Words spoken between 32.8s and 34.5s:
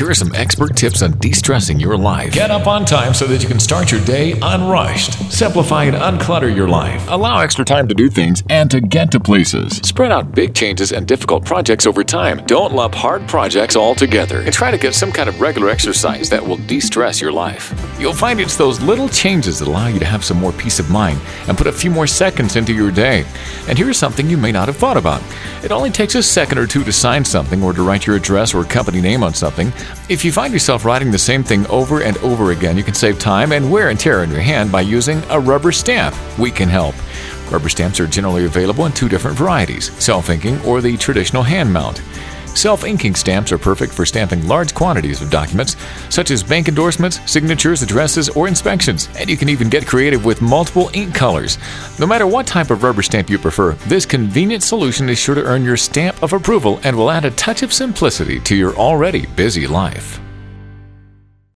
can save time and wear and tear on your